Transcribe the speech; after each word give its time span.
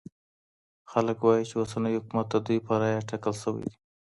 خلګ 0.91 1.17
وايي 1.25 1.43
چي 1.49 1.55
اوسنی 1.57 1.93
حکومت 1.97 2.25
د 2.31 2.35
دوی 2.45 2.59
په 2.67 2.73
رايه 2.81 2.99
ټاکل 3.09 3.33
سوی 3.43 3.65
دی. 3.71 3.75